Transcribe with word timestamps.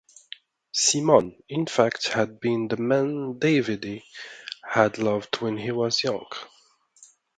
Simone, 0.71 1.35
in 1.47 1.67
fact, 1.67 2.07
had 2.07 2.39
been 2.39 2.67
the 2.67 2.77
man 2.77 3.35
Davide 3.37 4.01
had 4.67 4.97
loved 4.97 5.41
when 5.41 5.57
he 5.59 5.69
was 5.71 6.03
young. 6.03 6.25